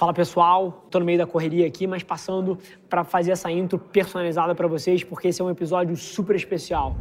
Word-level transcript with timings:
Fala 0.00 0.14
pessoal, 0.14 0.86
tô 0.90 0.98
no 0.98 1.04
meio 1.04 1.18
da 1.18 1.26
correria 1.26 1.66
aqui, 1.66 1.86
mas 1.86 2.02
passando 2.02 2.56
para 2.88 3.04
fazer 3.04 3.32
essa 3.32 3.52
intro 3.52 3.78
personalizada 3.78 4.54
para 4.54 4.66
vocês, 4.66 5.04
porque 5.04 5.28
esse 5.28 5.42
é 5.42 5.44
um 5.44 5.50
episódio 5.50 5.94
super 5.94 6.34
especial. 6.34 6.96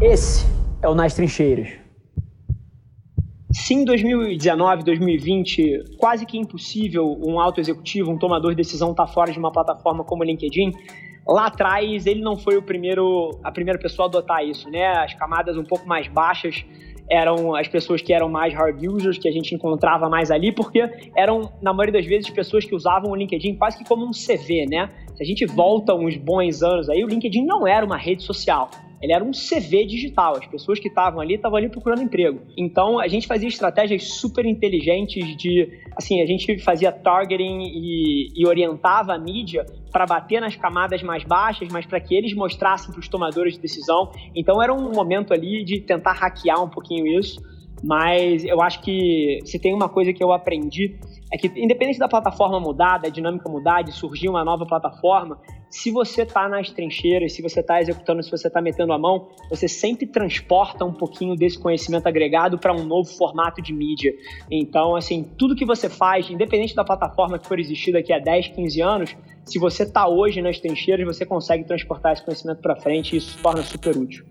Esse 0.00 0.44
é 0.82 0.88
o 0.88 0.96
Nas 0.96 1.14
Trincheiras. 1.14 1.68
Sim, 3.52 3.84
2019, 3.84 4.82
2020, 4.82 5.96
quase 5.96 6.26
que 6.26 6.36
impossível 6.36 7.16
um 7.24 7.38
alto 7.38 7.60
executivo, 7.60 8.10
um 8.10 8.18
tomador 8.18 8.50
de 8.50 8.56
decisão 8.56 8.90
estar 8.90 9.06
tá 9.06 9.12
fora 9.12 9.30
de 9.30 9.38
uma 9.38 9.52
plataforma 9.52 10.02
como 10.02 10.24
o 10.24 10.26
LinkedIn. 10.26 10.72
Lá 11.24 11.46
atrás, 11.46 12.04
ele 12.04 12.20
não 12.20 12.36
foi 12.36 12.56
o 12.56 12.62
primeiro, 12.62 13.38
a 13.44 13.52
primeira 13.52 13.78
pessoa 13.78 14.06
a 14.06 14.08
adotar 14.08 14.44
isso, 14.44 14.68
né? 14.68 14.88
As 14.88 15.14
camadas 15.14 15.56
um 15.56 15.62
pouco 15.62 15.86
mais 15.86 16.08
baixas 16.08 16.64
eram 17.10 17.54
as 17.54 17.68
pessoas 17.68 18.00
que 18.00 18.12
eram 18.12 18.28
mais 18.28 18.54
hard 18.54 18.82
users, 18.84 19.18
que 19.18 19.28
a 19.28 19.32
gente 19.32 19.54
encontrava 19.54 20.08
mais 20.08 20.30
ali, 20.30 20.52
porque 20.52 20.88
eram, 21.16 21.52
na 21.60 21.72
maioria 21.72 22.00
das 22.00 22.06
vezes, 22.06 22.30
pessoas 22.30 22.64
que 22.64 22.74
usavam 22.74 23.10
o 23.10 23.16
LinkedIn 23.16 23.56
quase 23.56 23.78
que 23.78 23.84
como 23.84 24.06
um 24.06 24.10
CV, 24.10 24.66
né? 24.66 24.88
Se 25.14 25.22
a 25.22 25.26
gente 25.26 25.44
volta 25.46 25.94
uns 25.94 26.16
bons 26.16 26.62
anos 26.62 26.88
aí, 26.88 27.04
o 27.04 27.06
LinkedIn 27.06 27.44
não 27.44 27.66
era 27.66 27.84
uma 27.84 27.96
rede 27.96 28.22
social 28.22 28.70
ele 29.02 29.12
era 29.12 29.24
um 29.24 29.32
CV 29.32 29.84
digital. 29.84 30.36
As 30.36 30.46
pessoas 30.46 30.78
que 30.78 30.86
estavam 30.86 31.20
ali 31.20 31.34
estavam 31.34 31.58
ali 31.58 31.68
procurando 31.68 32.02
emprego. 32.02 32.40
Então 32.56 33.00
a 33.00 33.08
gente 33.08 33.26
fazia 33.26 33.48
estratégias 33.48 34.04
super 34.04 34.46
inteligentes 34.46 35.36
de, 35.36 35.68
assim, 35.96 36.22
a 36.22 36.26
gente 36.26 36.58
fazia 36.58 36.92
targeting 36.92 37.62
e, 37.62 38.28
e 38.34 38.46
orientava 38.46 39.14
a 39.14 39.18
mídia 39.18 39.66
para 39.90 40.06
bater 40.06 40.40
nas 40.40 40.54
camadas 40.54 41.02
mais 41.02 41.24
baixas, 41.24 41.68
mas 41.70 41.84
para 41.84 42.00
que 42.00 42.14
eles 42.14 42.32
mostrassem 42.32 42.92
para 42.92 43.00
os 43.00 43.08
tomadores 43.08 43.54
de 43.54 43.60
decisão. 43.60 44.10
Então 44.34 44.62
era 44.62 44.72
um 44.72 44.92
momento 44.92 45.34
ali 45.34 45.64
de 45.64 45.80
tentar 45.80 46.12
hackear 46.12 46.62
um 46.62 46.70
pouquinho 46.70 47.06
isso. 47.18 47.40
Mas 47.82 48.44
eu 48.44 48.62
acho 48.62 48.80
que 48.80 49.40
se 49.44 49.58
tem 49.58 49.74
uma 49.74 49.88
coisa 49.88 50.12
que 50.12 50.22
eu 50.22 50.32
aprendi 50.32 50.98
é 51.32 51.36
que, 51.36 51.48
independente 51.56 51.98
da 51.98 52.06
plataforma 52.06 52.60
mudar, 52.60 52.98
da 52.98 53.08
dinâmica 53.08 53.48
mudar, 53.48 53.82
de 53.82 53.92
surgir 53.92 54.28
uma 54.28 54.44
nova 54.44 54.66
plataforma, 54.66 55.38
se 55.68 55.90
você 55.90 56.22
está 56.22 56.46
nas 56.48 56.70
trincheiras, 56.70 57.32
se 57.32 57.40
você 57.40 57.60
está 57.60 57.80
executando, 57.80 58.22
se 58.22 58.30
você 58.30 58.46
está 58.46 58.60
metendo 58.60 58.92
a 58.92 58.98
mão, 58.98 59.28
você 59.48 59.66
sempre 59.66 60.06
transporta 60.06 60.84
um 60.84 60.92
pouquinho 60.92 61.34
desse 61.34 61.58
conhecimento 61.58 62.06
agregado 62.06 62.58
para 62.58 62.74
um 62.74 62.84
novo 62.84 63.08
formato 63.08 63.62
de 63.62 63.72
mídia. 63.72 64.12
Então, 64.50 64.94
assim, 64.94 65.24
tudo 65.38 65.56
que 65.56 65.64
você 65.64 65.88
faz, 65.88 66.28
independente 66.28 66.74
da 66.74 66.84
plataforma 66.84 67.38
que 67.38 67.48
for 67.48 67.58
existir 67.58 67.92
daqui 67.92 68.12
a 68.12 68.18
10, 68.18 68.48
15 68.48 68.82
anos, 68.82 69.16
se 69.46 69.58
você 69.58 69.84
está 69.84 70.06
hoje 70.06 70.42
nas 70.42 70.60
trincheiras, 70.60 71.06
você 71.06 71.24
consegue 71.24 71.64
transportar 71.64 72.12
esse 72.12 72.22
conhecimento 72.22 72.60
para 72.60 72.76
frente 72.76 73.14
e 73.14 73.16
isso 73.16 73.30
se 73.30 73.42
torna 73.42 73.62
super 73.62 73.96
útil. 73.96 74.26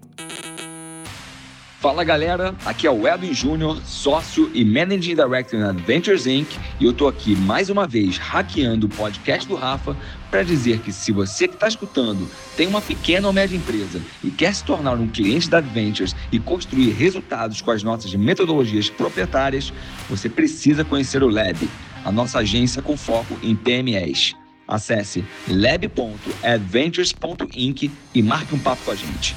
Fala 1.82 2.04
galera, 2.04 2.54
aqui 2.64 2.86
é 2.86 2.92
o 2.92 3.08
Edwin 3.08 3.34
Júnior, 3.34 3.82
sócio 3.84 4.52
e 4.54 4.64
Managing 4.64 5.16
Director 5.16 5.60
na 5.60 5.72
Adventures 5.72 6.28
Inc. 6.28 6.48
E 6.80 6.86
eu 6.86 6.94
tô 6.94 7.08
aqui 7.08 7.36
mais 7.36 7.72
uma 7.72 7.88
vez 7.88 8.20
hackeando 8.20 8.86
o 8.86 8.90
podcast 8.90 9.50
do 9.50 9.56
Rafa 9.56 9.98
para 10.30 10.44
dizer 10.44 10.78
que 10.82 10.94
se 10.94 11.12
você 11.12 11.48
que 11.48 11.56
está 11.56 11.68
escutando 11.68 12.30
tem 12.56 12.68
uma 12.68 12.82
pequena 12.82 13.26
ou 13.26 13.34
média 13.34 13.58
empresa 13.58 14.00
e 14.24 14.30
quer 14.30 14.54
se 14.54 14.64
tornar 14.64 14.94
um 14.94 15.08
cliente 15.08 15.50
da 15.50 15.58
Adventures 15.58 16.16
e 16.32 16.38
construir 16.38 16.92
resultados 16.92 17.64
com 17.64 17.72
as 17.72 17.82
nossas 17.82 18.14
metodologias 18.14 18.88
proprietárias, 18.88 19.74
você 20.08 20.30
precisa 20.30 20.86
conhecer 20.86 21.24
o 21.24 21.30
Lab, 21.30 21.68
a 22.06 22.12
nossa 22.12 22.38
agência 22.38 22.84
com 22.84 22.96
foco 22.96 23.36
em 23.42 23.56
PMEs. 23.56 24.36
Acesse 24.68 25.26
lab.adventures.inc 25.48 27.92
e 28.14 28.22
marque 28.22 28.54
um 28.54 28.60
papo 28.60 28.84
com 28.86 28.92
a 28.92 28.96
gente. 28.96 29.36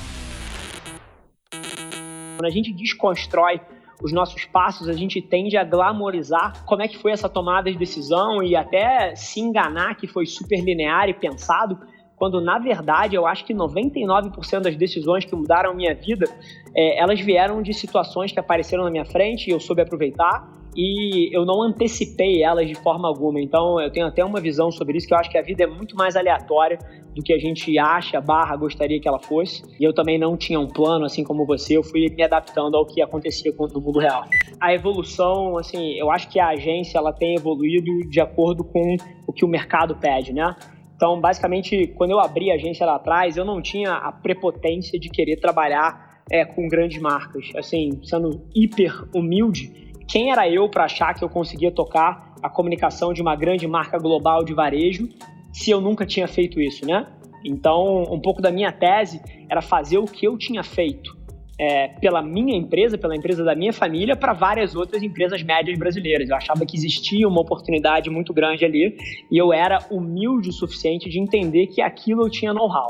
Quando 2.37 2.47
a 2.47 2.51
gente 2.51 2.73
desconstrói 2.73 3.61
os 4.03 4.13
nossos 4.13 4.45
passos, 4.45 4.89
a 4.89 4.93
gente 4.93 5.23
tende 5.23 5.57
a 5.57 5.63
glamorizar 5.63 6.65
como 6.65 6.83
é 6.83 6.89
que 6.89 6.99
foi 6.99 7.13
essa 7.13 7.29
tomada 7.29 7.71
de 7.71 7.79
decisão 7.79 8.43
e 8.43 8.57
até 8.57 9.15
se 9.15 9.41
enganar 9.41 9.95
que 9.95 10.07
foi 10.07 10.27
super 10.27 10.61
linear 10.61 11.09
e 11.09 11.15
pensado, 11.15 11.79
quando 12.17 12.41
na 12.41 12.59
verdade 12.59 13.15
eu 13.15 13.25
acho 13.25 13.45
que 13.45 13.55
99% 13.55 14.61
das 14.61 14.77
decisões 14.77 15.25
que 15.25 15.35
mudaram 15.35 15.70
a 15.70 15.75
minha 15.75 15.95
vida, 15.95 16.27
é, 16.75 17.01
elas 17.01 17.20
vieram 17.20 17.63
de 17.63 17.73
situações 17.73 18.33
que 18.33 18.41
apareceram 18.41 18.85
na 18.85 18.91
minha 18.91 19.05
frente 19.05 19.48
e 19.48 19.51
eu 19.53 19.61
soube 19.61 19.83
aproveitar 19.83 20.51
e 20.77 21.35
eu 21.35 21.45
não 21.45 21.62
antecipei 21.62 22.42
elas 22.42 22.67
de 22.67 22.74
forma 22.74 23.08
alguma. 23.08 23.40
Então 23.40 23.80
eu 23.80 23.90
tenho 23.90 24.07
até 24.07 24.24
uma 24.24 24.40
visão 24.40 24.70
sobre 24.70 24.98
isso 24.98 25.07
que 25.07 25.14
eu 25.14 25.18
acho 25.18 25.30
que 25.30 25.39
a 25.39 25.42
vida 25.42 25.64
é 25.64 25.67
muito 25.67 25.96
mais 25.96 26.17
aleatória 26.17 26.79
do 27.14 27.23
que 27.23 27.33
a 27.33 27.39
gente 27.39 27.79
acha, 27.79 28.20
barra, 28.20 28.57
gostaria 28.57 29.01
que 29.01 29.08
ela 29.08 29.20
fosse. 29.20 29.63
E 29.79 29.84
eu 29.84 29.95
também 29.95 30.18
não 30.18 30.36
tinha 30.36 30.58
um 30.58 30.67
plano, 30.67 31.05
assim 31.05 31.23
como 31.23 31.46
você, 31.46 31.77
eu 31.77 31.83
fui 31.83 32.08
me 32.11 32.23
adaptando 32.23 32.77
ao 32.77 32.84
que 32.84 33.01
acontecia 33.01 33.52
no 33.73 33.80
mundo 33.80 34.01
real. 34.01 34.24
A 34.61 34.74
evolução, 34.74 35.57
assim, 35.57 35.92
eu 35.92 36.11
acho 36.11 36.29
que 36.29 36.40
a 36.40 36.48
agência 36.48 36.98
ela 36.98 37.13
tem 37.13 37.36
evoluído 37.36 37.90
de 38.08 38.20
acordo 38.20 38.64
com 38.64 38.96
o 39.27 39.33
que 39.33 39.45
o 39.45 39.48
mercado 39.48 39.95
pede, 39.95 40.33
né? 40.33 40.57
Então, 40.96 41.20
basicamente, 41.20 41.89
quando 41.96 42.13
eu 42.13 42.20
abri 42.20 42.51
a 42.51 42.55
agência 42.55 42.86
lá 42.86 42.96
atrás, 42.96 43.36
eu 43.36 43.45
não 43.45 43.61
tinha 43.61 43.92
a 43.92 44.13
prepotência 44.13 44.98
de 44.98 45.08
querer 45.08 45.36
trabalhar 45.36 46.23
é, 46.30 46.45
com 46.45 46.67
grandes 46.68 47.01
marcas. 47.01 47.51
Assim, 47.57 48.01
sendo 48.02 48.42
hiper 48.55 49.05
humilde, 49.14 49.94
quem 50.09 50.31
era 50.31 50.48
eu 50.48 50.69
para 50.69 50.85
achar 50.85 51.15
que 51.15 51.25
eu 51.25 51.29
conseguia 51.29 51.70
tocar 51.70 52.35
a 52.42 52.48
comunicação 52.48 53.13
de 53.13 53.23
uma 53.23 53.35
grande 53.35 53.67
marca 53.67 53.98
global 53.98 54.45
de 54.45 54.53
varejo 54.53 55.09
se 55.53 55.70
eu 55.70 55.81
nunca 55.81 56.05
tinha 56.05 56.27
feito 56.27 56.61
isso, 56.61 56.87
né? 56.87 57.07
Então, 57.45 58.03
um 58.05 58.20
pouco 58.20 58.41
da 58.41 58.51
minha 58.51 58.73
tese 58.73 59.20
era 59.48 59.61
fazer 59.61 59.98
o 59.98 60.05
que 60.05 60.27
eu 60.27 60.37
tinha 60.37 60.63
feito 60.63 61.25
é, 61.59 61.89
pela 62.01 62.20
minha 62.23 62.57
empresa, 62.57 62.98
pela 62.98 63.17
empresa 63.17 63.45
da 63.45 63.55
minha 63.55 63.73
família, 63.73 64.17
para 64.17 64.33
várias 64.33 64.75
outras 64.75 65.03
empresas 65.03 65.43
médias 65.43 65.79
brasileiras. 65.79 66.29
Eu 66.29 66.37
achava 66.37 66.67
que 66.67 66.77
existia 66.77 67.29
uma 67.29 67.41
oportunidade 67.41 68.11
muito 68.11 68.33
grande 68.33 68.64
ali 68.64 68.97
e 69.31 69.39
eu 69.39 69.53
era 69.53 69.79
humilde 69.91 70.48
o 70.48 70.53
suficiente 70.53 71.09
de 71.09 71.20
entender 71.20 71.69
que 71.69 71.81
aquilo 71.81 72.23
eu 72.23 72.31
tinha 72.31 72.53
know-how. 72.53 72.89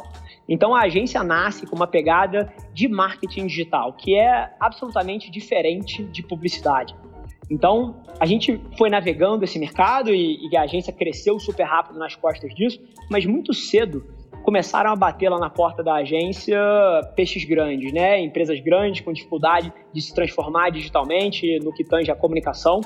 Então 0.48 0.74
a 0.74 0.82
agência 0.82 1.22
nasce 1.22 1.66
com 1.66 1.74
uma 1.74 1.86
pegada 1.86 2.52
de 2.72 2.88
marketing 2.88 3.46
digital, 3.46 3.92
que 3.92 4.14
é 4.14 4.50
absolutamente 4.60 5.30
diferente 5.30 6.04
de 6.04 6.22
publicidade. 6.22 6.94
Então, 7.50 8.02
a 8.18 8.26
gente 8.26 8.60
foi 8.78 8.88
navegando 8.88 9.44
esse 9.44 9.58
mercado 9.58 10.14
e, 10.14 10.48
e, 10.50 10.56
a 10.56 10.62
agência 10.62 10.92
cresceu 10.92 11.38
super 11.38 11.64
rápido 11.64 11.98
nas 11.98 12.16
costas 12.16 12.54
disso, 12.54 12.80
mas 13.10 13.26
muito 13.26 13.52
cedo 13.52 14.02
começaram 14.42 14.90
a 14.90 14.96
bater 14.96 15.30
lá 15.30 15.38
na 15.38 15.48
porta 15.48 15.82
da 15.82 15.94
agência 15.94 16.58
peixes 17.16 17.44
grandes, 17.44 17.92
né? 17.92 18.20
Empresas 18.20 18.60
grandes 18.60 19.00
com 19.00 19.12
dificuldade 19.12 19.72
de 19.92 20.00
se 20.02 20.14
transformar 20.14 20.70
digitalmente 20.70 21.58
no 21.60 21.72
que 21.72 21.82
tange 21.82 22.10
a 22.10 22.14
comunicação. 22.14 22.80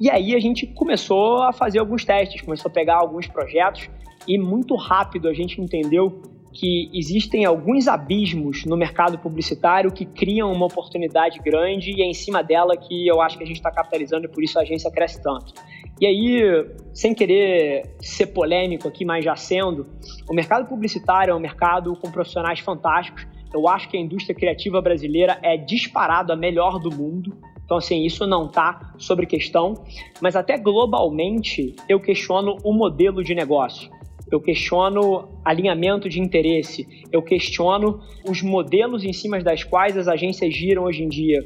E 0.00 0.10
aí 0.10 0.34
a 0.34 0.40
gente 0.40 0.66
começou 0.66 1.42
a 1.42 1.52
fazer 1.52 1.78
alguns 1.80 2.04
testes, 2.04 2.40
começou 2.40 2.70
a 2.70 2.72
pegar 2.72 2.96
alguns 2.96 3.26
projetos 3.26 3.90
e 4.26 4.38
muito 4.38 4.74
rápido 4.74 5.28
a 5.28 5.34
gente 5.34 5.60
entendeu 5.60 6.22
que 6.56 6.90
existem 6.94 7.44
alguns 7.44 7.86
abismos 7.86 8.64
no 8.64 8.78
mercado 8.78 9.18
publicitário 9.18 9.92
que 9.92 10.06
criam 10.06 10.50
uma 10.50 10.64
oportunidade 10.64 11.38
grande 11.38 11.92
e 11.92 12.02
é 12.02 12.06
em 12.06 12.14
cima 12.14 12.42
dela 12.42 12.74
que 12.76 13.06
eu 13.06 13.20
acho 13.20 13.36
que 13.36 13.44
a 13.44 13.46
gente 13.46 13.56
está 13.56 13.70
capitalizando 13.70 14.24
e 14.24 14.28
por 14.28 14.42
isso 14.42 14.58
a 14.58 14.62
agência 14.62 14.90
cresce 14.90 15.22
tanto. 15.22 15.52
E 16.00 16.06
aí, 16.06 16.66
sem 16.94 17.14
querer 17.14 17.94
ser 18.00 18.28
polêmico 18.28 18.88
aqui, 18.88 19.04
mas 19.04 19.22
já 19.22 19.36
sendo, 19.36 19.86
o 20.28 20.34
mercado 20.34 20.66
publicitário 20.66 21.32
é 21.32 21.34
um 21.34 21.40
mercado 21.40 21.94
com 21.96 22.10
profissionais 22.10 22.60
fantásticos. 22.60 23.26
Eu 23.52 23.68
acho 23.68 23.88
que 23.90 23.96
a 23.96 24.00
indústria 24.00 24.34
criativa 24.34 24.80
brasileira 24.80 25.38
é 25.42 25.58
disparado 25.58 26.32
a 26.32 26.36
melhor 26.36 26.78
do 26.78 26.90
mundo. 26.90 27.36
Então, 27.64 27.76
assim, 27.76 28.04
isso 28.04 28.26
não 28.26 28.46
está 28.46 28.94
sobre 28.96 29.26
questão. 29.26 29.74
Mas 30.22 30.36
até 30.36 30.56
globalmente, 30.56 31.74
eu 31.88 32.00
questiono 32.00 32.56
o 32.64 32.72
modelo 32.72 33.22
de 33.22 33.34
negócio 33.34 33.95
eu 34.30 34.40
questiono 34.40 35.28
alinhamento 35.44 36.08
de 36.08 36.20
interesse, 36.20 36.86
eu 37.12 37.22
questiono 37.22 38.00
os 38.28 38.42
modelos 38.42 39.04
em 39.04 39.12
cima 39.12 39.38
das 39.40 39.62
quais 39.62 39.96
as 39.96 40.08
agências 40.08 40.52
giram 40.52 40.84
hoje 40.84 41.02
em 41.02 41.08
dia. 41.08 41.38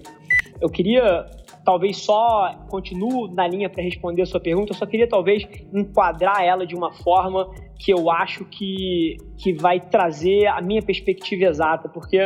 Eu 0.60 0.68
queria 0.68 1.26
talvez 1.64 1.98
só 1.98 2.54
continuo 2.68 3.28
na 3.32 3.46
linha 3.46 3.68
para 3.68 3.82
responder 3.82 4.22
a 4.22 4.26
sua 4.26 4.41
pergunta, 4.41 4.72
eu 4.72 4.76
só 4.76 4.86
queria 4.86 5.08
talvez 5.08 5.47
enquadrar 5.72 6.42
ela 6.42 6.66
de 6.66 6.74
uma 6.74 6.92
forma 6.92 7.50
que 7.78 7.92
eu 7.92 8.10
acho 8.10 8.44
que, 8.47 9.16
que 9.38 9.53
vai 9.53 9.80
trazer 9.80 10.47
a 10.47 10.60
minha 10.60 10.82
perspectiva 10.82 11.44
exata, 11.44 11.88
porque 11.88 12.18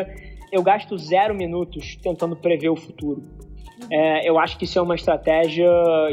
eu 0.53 0.63
gasto 0.63 0.97
zero 0.97 1.35
minutos 1.35 1.97
tentando 1.97 2.37
prever 2.37 2.71
o 2.71 2.77
futuro. 2.77 3.23
É, 3.91 4.29
eu 4.29 4.39
acho 4.39 4.59
que 4.59 4.65
isso 4.65 4.79
é 4.79 4.83
uma 4.83 4.95
estratégia 4.95 5.69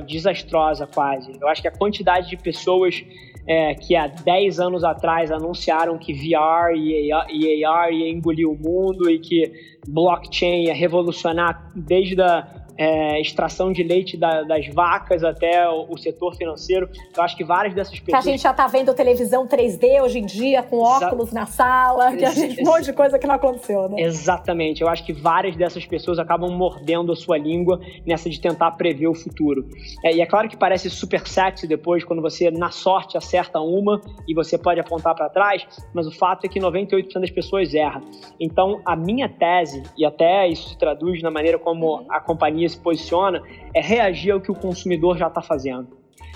desastrosa 0.07 0.87
quase. 0.87 1.31
Eu 1.39 1.47
acho 1.47 1.61
que 1.61 1.67
a 1.67 1.71
quantidade 1.71 2.29
de 2.29 2.37
pessoas 2.37 3.03
é, 3.47 3.73
que 3.73 3.95
há 3.95 4.07
10 4.07 4.59
anos 4.59 4.83
atrás 4.83 5.31
anunciaram 5.31 5.97
que 5.97 6.13
VR 6.13 6.75
e 6.75 7.11
AR, 7.11 7.27
e 7.29 7.65
AR 7.65 7.91
ia 7.91 8.09
engolir 8.09 8.47
o 8.47 8.55
mundo 8.55 9.09
e 9.09 9.19
que 9.19 9.51
blockchain 9.87 10.65
ia 10.65 10.73
revolucionar 10.73 11.71
desde 11.75 12.21
a 12.21 12.47
é, 12.81 13.21
extração 13.21 13.71
de 13.71 13.83
leite 13.83 14.17
da, 14.17 14.41
das 14.41 14.67
vacas 14.69 15.23
até 15.23 15.69
o, 15.69 15.85
o, 15.87 15.97
setor 15.99 16.35
financeiro. 16.35 16.89
Eu 17.15 17.21
acho 17.21 17.37
que 17.37 17.43
várias 17.43 17.75
dessas 17.75 17.99
pessoas. 17.99 18.23
Que 18.23 18.29
a 18.29 18.31
gente 18.31 18.41
já 18.41 18.49
está 18.49 18.65
vendo 18.65 18.91
televisão 18.95 19.47
3D 19.47 20.01
hoje 20.01 20.17
em 20.17 20.25
dia, 20.25 20.63
com 20.63 20.79
óculos 20.79 21.27
Exa... 21.27 21.39
na 21.39 21.45
sala, 21.45 22.17
que 22.17 22.25
a 22.25 22.31
gente, 22.31 22.59
um 22.59 22.65
monte 22.65 22.85
de 22.85 22.93
coisa 22.93 23.19
que 23.19 23.27
não 23.27 23.35
aconteceu, 23.35 23.87
né? 23.87 24.01
Exatamente. 24.01 24.81
Eu 24.81 24.89
acho 24.89 25.05
que 25.05 25.13
várias 25.13 25.55
dessas 25.55 25.85
pessoas 25.85 26.17
acabam 26.17 26.49
mordendo 26.57 27.11
a 27.11 27.15
sua 27.15 27.37
língua 27.37 27.79
nessa 28.03 28.31
de 28.31 28.41
tentar 28.41 28.71
prever 28.71 29.07
o 29.07 29.13
futuro. 29.13 29.69
É, 30.03 30.15
e 30.15 30.19
é 30.19 30.25
claro 30.25 30.49
que 30.49 30.57
parece 30.57 30.89
super 30.89 31.27
sexy 31.27 31.67
depois, 31.67 32.03
quando 32.03 32.21
você, 32.21 32.49
na 32.49 32.71
sorte, 32.71 33.15
acerta 33.15 33.59
uma 33.59 34.01
e 34.27 34.33
você 34.33 34.57
pode 34.57 34.79
apontar 34.79 35.13
para 35.13 35.29
trás, 35.29 35.67
mas 35.93 36.07
o 36.07 36.11
fato 36.11 36.45
é 36.45 36.49
que 36.49 36.59
98% 36.59 37.19
das 37.19 37.29
pessoas 37.29 37.75
erram. 37.75 38.01
Então, 38.39 38.81
a 38.83 38.95
minha 38.95 39.29
tese, 39.29 39.83
e 39.95 40.03
até 40.03 40.47
isso 40.47 40.69
se 40.69 40.77
traduz 40.79 41.21
na 41.21 41.29
maneira 41.29 41.59
como 41.59 41.99
uhum. 41.99 42.05
a 42.09 42.19
companhia 42.19 42.70
se 42.71 42.79
posiciona, 42.79 43.41
é 43.73 43.81
reagir 43.81 44.31
ao 44.31 44.41
que 44.41 44.51
o 44.51 44.55
consumidor 44.55 45.17
já 45.17 45.27
está 45.27 45.41
fazendo. 45.41 45.87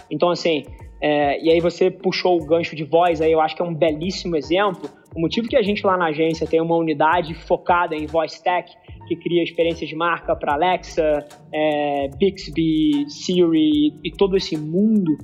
Então, 0.10 0.30
assim, 0.30 0.64
é, 1.02 1.44
e 1.44 1.52
aí 1.52 1.60
você 1.60 1.92
puxou 1.92 2.42
o 2.42 2.46
gancho 2.46 2.76
de 2.76 2.84
voz, 2.84 3.22
aí 3.22 3.32
eu 3.32 3.42
acho 3.42 3.56
que 3.56 3.62
é 3.62 3.66
um 3.66 3.74
belíssimo 3.74 4.36
exemplo. 4.36 4.90
O 5.16 5.22
motivo 5.22 5.48
que 5.48 5.56
a 5.56 5.62
gente 5.62 5.86
lá 5.86 5.98
na 5.98 6.08
agência 6.08 6.48
tem 6.48 6.62
uma 6.62 6.76
unidade 6.76 7.34
focada 7.34 7.96
em 7.96 8.06
voice 8.06 8.42
tech, 8.44 8.72
que 9.08 9.16
cria 9.16 9.44
experiências 9.44 9.90
de 9.90 9.96
marca 9.96 10.36
para 10.36 10.54
Alexa, 10.54 11.26
é, 11.54 12.08
Bixby, 12.18 13.06
Siri 13.08 13.94
e 14.04 14.12
todo 14.18 14.36
esse 14.36 14.58
mundo, 14.58 15.16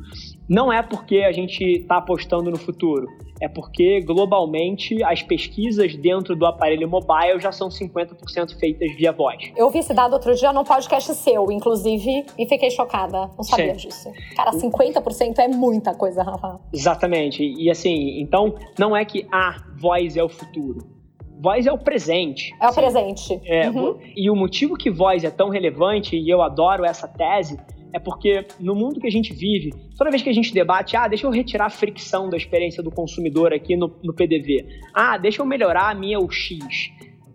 não 0.48 0.72
é 0.72 0.81
porque 0.81 1.19
a 1.19 1.31
gente 1.31 1.64
está 1.64 1.98
apostando 1.98 2.52
no 2.52 2.57
futuro, 2.57 3.07
é 3.42 3.48
porque 3.48 4.00
globalmente 4.02 5.04
as 5.04 5.24
pesquisas 5.24 5.96
dentro 5.96 6.36
do 6.36 6.46
aparelho 6.46 6.88
mobile 6.88 7.40
já 7.40 7.52
são 7.52 7.70
50% 7.70 8.58
feitas 8.60 8.96
via 8.96 9.12
voz. 9.12 9.52
Eu 9.58 9.70
vi 9.72 9.80
esse 9.80 9.94
dado 9.94 10.14
outro 10.14 10.36
dia 10.36 10.54
num 10.54 10.64
podcast 10.64 11.14
seu, 11.16 11.52
inclusive, 11.52 12.24
e 12.38 12.46
fiquei 12.48 12.70
chocada. 12.70 13.32
Não 13.36 13.44
sabia 13.44 13.74
Sim. 13.74 13.88
disso. 13.88 14.12
Cara, 14.36 14.52
50% 14.52 15.40
é 15.40 15.48
muita 15.48 15.96
coisa, 15.96 16.22
Rafa. 16.22 16.60
Exatamente. 16.72 17.44
E 17.44 17.70
assim, 17.70 18.22
então 18.22 18.54
não 18.78 18.96
é 18.96 19.04
que 19.04 19.26
a 19.32 19.64
voz 19.76 20.16
é 20.16 20.24
o 20.24 20.30
futuro 20.30 21.02
voz 21.42 21.66
é 21.66 21.72
o 21.72 21.78
presente. 21.78 22.56
É 22.62 22.70
o 22.70 22.74
presente. 22.74 23.42
É, 23.44 23.68
uhum. 23.68 23.98
E 24.16 24.30
o 24.30 24.36
motivo 24.36 24.78
que 24.78 24.92
voz 24.92 25.24
é 25.24 25.32
tão 25.32 25.50
relevante, 25.50 26.16
e 26.16 26.30
eu 26.30 26.40
adoro 26.44 26.86
essa 26.86 27.08
tese, 27.08 27.60
é 27.94 28.00
porque 28.00 28.46
no 28.60 28.76
mundo 28.76 29.00
que 29.00 29.08
a 29.08 29.12
gente 29.12 29.34
vive, 29.34 29.72
toda 29.98 30.10
vez 30.10 30.22
que 30.22 30.30
a 30.30 30.34
gente 30.34 30.54
debate, 30.54 30.96
ah, 30.96 31.08
deixa 31.08 31.26
eu 31.26 31.32
retirar 31.32 31.66
a 31.66 31.70
fricção 31.70 32.30
da 32.30 32.38
experiência 32.38 32.82
do 32.82 32.92
consumidor 32.92 33.54
aqui 33.54 33.76
no, 33.76 33.94
no 34.04 34.14
PDV, 34.14 34.66
ah, 34.94 35.18
deixa 35.18 35.42
eu 35.42 35.46
melhorar 35.46 35.90
a 35.90 35.94
minha 35.94 36.20
UX. 36.20 36.50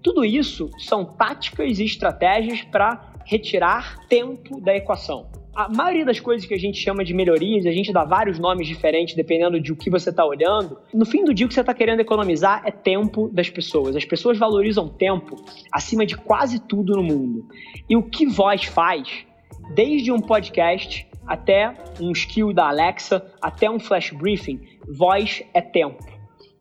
Tudo 0.02 0.24
isso 0.24 0.70
são 0.78 1.04
táticas 1.04 1.78
e 1.78 1.84
estratégias 1.84 2.62
para 2.62 3.12
retirar 3.24 4.06
tempo 4.08 4.60
da 4.60 4.74
equação. 4.74 5.28
A 5.54 5.68
maioria 5.68 6.04
das 6.04 6.20
coisas 6.20 6.46
que 6.46 6.52
a 6.52 6.58
gente 6.58 6.78
chama 6.78 7.02
de 7.02 7.14
melhorias, 7.14 7.64
a 7.64 7.72
gente 7.72 7.90
dá 7.90 8.04
vários 8.04 8.38
nomes 8.38 8.68
diferentes 8.68 9.16
dependendo 9.16 9.58
de 9.58 9.72
o 9.72 9.76
que 9.76 9.88
você 9.88 10.10
está 10.10 10.24
olhando. 10.24 10.78
No 10.92 11.06
fim 11.06 11.24
do 11.24 11.32
dia, 11.32 11.46
o 11.46 11.48
que 11.48 11.54
você 11.54 11.62
está 11.62 11.72
querendo 11.72 12.00
economizar 12.00 12.62
é 12.66 12.70
tempo 12.70 13.30
das 13.32 13.48
pessoas. 13.48 13.96
As 13.96 14.04
pessoas 14.04 14.36
valorizam 14.36 14.86
tempo 14.86 15.34
acima 15.72 16.04
de 16.04 16.14
quase 16.14 16.60
tudo 16.60 16.94
no 16.94 17.02
mundo. 17.02 17.48
E 17.88 17.96
o 17.96 18.02
que 18.02 18.26
voz 18.26 18.64
faz 18.64 19.26
desde 19.74 20.12
um 20.12 20.20
podcast 20.20 21.06
até 21.26 21.74
um 22.00 22.12
skill 22.12 22.52
da 22.52 22.68
Alexa, 22.68 23.24
até 23.42 23.68
um 23.68 23.80
flash 23.80 24.12
briefing, 24.12 24.60
voz 24.88 25.42
é 25.52 25.60
tempo. 25.60 26.04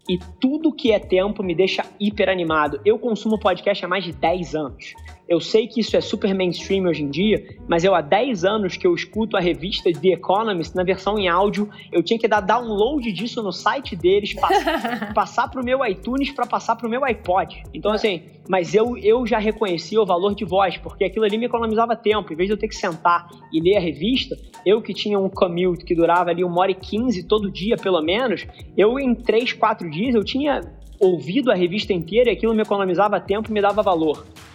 E 0.10 0.20
tudo 0.40 0.72
que 0.72 0.92
é 0.92 1.00
tempo 1.00 1.42
me 1.42 1.56
deixa 1.56 1.84
hiper 2.00 2.30
animado. 2.30 2.80
Eu 2.86 3.00
consumo 3.00 3.40
podcast 3.40 3.84
há 3.84 3.88
mais 3.88 4.04
de 4.04 4.12
10 4.12 4.56
anos. 4.56 4.94
Eu 5.28 5.40
sei 5.40 5.68
que 5.68 5.82
isso 5.82 5.98
é 5.98 6.02
super 6.02 6.36
mainstream 6.36 6.86
hoje 6.86 7.04
em 7.04 7.10
dia, 7.10 7.58
mas 7.68 7.84
eu 7.84 7.96
há 7.96 8.02
10 8.02 8.46
anos 8.46 8.78
que 8.78 8.86
eu 8.86 8.94
escuto 8.94 9.36
a 9.36 9.40
revista 9.40 9.92
The 9.92 10.10
Economist 10.10 10.76
na 10.76 10.84
versão 10.84 11.18
em 11.18 11.28
áudio. 11.28 11.68
Eu 11.92 12.04
tinha 12.04 12.20
que 12.20 12.28
dar 12.28 12.42
download 12.42 13.12
disso 13.12 13.42
no 13.42 13.52
site 13.52 13.96
deles, 13.96 14.34
pass 14.36 14.64
passar 15.16 15.50
para 15.50 15.62
o 15.62 15.66
meu 15.66 15.84
iTunes 15.86 16.32
para 16.32 16.46
passar 16.46 16.76
para 16.76 16.86
o 16.86 16.90
meu 16.90 17.04
iPod. 17.04 17.64
Então, 17.74 17.92
assim, 17.92 18.22
mas 18.48 18.76
eu, 18.76 18.96
eu 18.98 19.26
já 19.26 19.40
reconhecia 19.40 20.00
o 20.00 20.06
valor 20.06 20.36
de 20.36 20.46
voz, 20.46 20.78
porque 20.78 21.04
aquilo 21.04 21.26
ali 21.26 21.38
me 21.38 21.48
economizava 21.48 21.96
tempo. 21.96 22.32
Em 22.32 22.36
vez 22.36 22.48
de 22.48 22.54
eu 22.54 22.58
ter 22.58 22.68
que 22.68 22.76
sentar 22.76 23.28
e 23.52 23.60
ler 23.60 23.78
a 23.78 23.80
revista, 23.80 24.38
eu 24.64 24.80
que 24.82 24.94
tinha 24.94 25.18
um 25.18 25.30
commute 25.30 25.84
que 25.84 25.96
durava 25.96 26.30
ali 26.30 26.44
uma 26.44 26.62
hora 26.62 26.72
e 26.72 26.76
quinze 26.76 27.24
todo 27.24 27.52
dia, 27.52 27.78
pelo 27.78 28.02
menos, 28.02 28.46
eu 28.78 29.00
em 29.00 29.16
3, 29.16 29.54
4 29.54 29.90
dias 29.90 30.14
eu 30.14 30.24
tinha 30.24 30.62
ouvido 31.00 31.52
a 31.52 31.56
revista 31.56 31.94
inteira 31.94 32.30
e 32.30 32.34
aquilo 32.34 32.54
me 32.54 32.62
economizava 32.62 33.20
tempo 33.20 33.50
e 33.50 33.54
me 33.54 33.62
dava 33.62 33.82
valor. 33.82 34.24